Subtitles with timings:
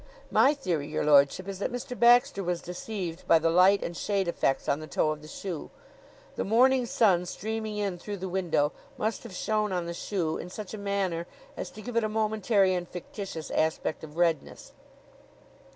[0.31, 1.93] "My theory, your lordship, is that Mr.
[1.99, 5.69] Baxter was deceived by the light and shade effects on the toe of the shoe.
[6.37, 10.49] The morning sun, streaming in through the window, must have shone on the shoe in
[10.49, 14.73] such a manner as to give it a momentary and fictitious aspect of redness.